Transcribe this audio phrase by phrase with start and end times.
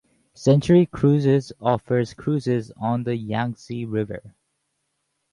[0.33, 4.33] Century Cruises offers cruises on the Yangtze river.